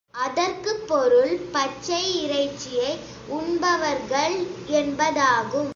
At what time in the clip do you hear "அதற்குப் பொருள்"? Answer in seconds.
0.11-1.37